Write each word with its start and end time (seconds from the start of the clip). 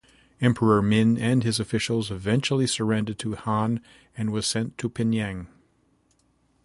Emperor 0.41 0.81
Min 0.81 1.15
and 1.19 1.43
his 1.43 1.59
officials 1.59 2.09
eventually 2.09 2.65
surrendered 2.65 3.19
to 3.19 3.35
Han 3.35 3.79
and 4.17 4.31
was 4.31 4.47
sent 4.47 4.75
to 4.79 4.89
Pingyang. 4.89 5.45